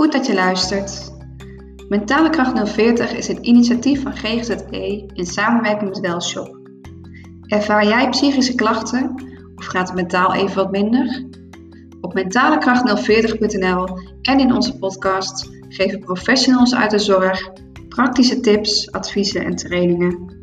Goed 0.00 0.12
dat 0.12 0.26
je 0.26 0.34
luistert. 0.34 1.12
Mentale 1.88 2.30
Kracht 2.30 2.68
040 2.68 3.12
is 3.12 3.28
een 3.28 3.46
initiatief 3.46 4.02
van 4.02 4.16
GGZE 4.16 5.10
in 5.14 5.26
samenwerking 5.26 5.90
met 5.90 6.00
Welshop. 6.00 6.58
Ervaar 7.46 7.86
jij 7.86 8.08
psychische 8.08 8.54
klachten 8.54 9.14
of 9.54 9.66
gaat 9.66 9.86
het 9.86 9.96
mentaal 9.96 10.34
even 10.34 10.56
wat 10.56 10.70
minder? 10.70 11.24
Op 12.00 12.18
mentalekracht040.nl 12.18 13.88
en 14.22 14.40
in 14.40 14.54
onze 14.54 14.78
podcast 14.78 15.48
geven 15.68 16.00
professionals 16.00 16.74
uit 16.74 16.90
de 16.90 16.98
zorg 16.98 17.50
praktische 17.88 18.40
tips, 18.40 18.92
adviezen 18.92 19.44
en 19.44 19.56
trainingen 19.56 20.39